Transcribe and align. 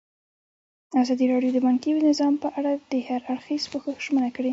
ازادي 1.01 1.25
راډیو 1.33 1.51
د 1.53 1.57
بانکي 1.65 1.89
نظام 2.09 2.33
په 2.43 2.49
اړه 2.57 2.71
د 2.91 2.93
هر 3.07 3.21
اړخیز 3.31 3.63
پوښښ 3.71 3.95
ژمنه 4.05 4.29
کړې. 4.35 4.49